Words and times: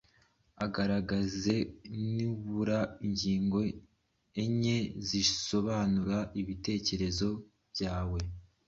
ugaragaze 0.65 1.55
nibura 2.13 2.79
ingingo 3.05 3.59
enye 4.43 4.77
zisobanura 5.07 6.17
ibitekerezo 6.41 7.29
byawe: 7.73 8.19